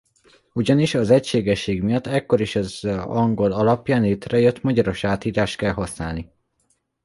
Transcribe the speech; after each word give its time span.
Ugyanis 0.53 0.93
az 0.93 1.09
egységesség 1.09 1.81
miatt 1.81 2.07
ekkor 2.07 2.41
is 2.41 2.55
az 2.55 2.83
angol 3.03 3.51
alapján 3.51 4.01
létrejött 4.01 4.61
magyaros 4.61 5.03
átírást 5.03 5.57
kell 5.57 5.71
használni. 5.73 6.31